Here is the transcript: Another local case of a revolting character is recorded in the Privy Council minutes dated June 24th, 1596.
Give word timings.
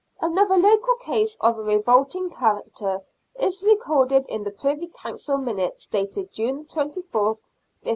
Another 0.19 0.57
local 0.57 0.95
case 0.95 1.37
of 1.41 1.59
a 1.59 1.63
revolting 1.63 2.31
character 2.31 3.01
is 3.39 3.61
recorded 3.61 4.27
in 4.29 4.41
the 4.41 4.49
Privy 4.49 4.87
Council 4.87 5.37
minutes 5.37 5.85
dated 5.85 6.33
June 6.33 6.65
24th, 6.65 7.37
1596. 7.85 7.89